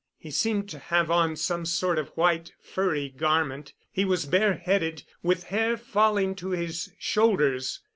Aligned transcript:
He 0.17 0.31
seemed 0.31 0.67
to 0.71 0.79
have 0.79 1.11
on 1.11 1.35
some 1.35 1.63
sort 1.63 1.99
of 1.99 2.07
white, 2.17 2.53
furry 2.59 3.07
garment. 3.09 3.73
He 3.91 4.03
was 4.03 4.25
bareheaded, 4.25 5.03
with 5.21 5.43
hair 5.43 5.77
falling 5.77 6.33
to 6.37 6.49
his 6.49 6.91
shoulders. 6.97 7.81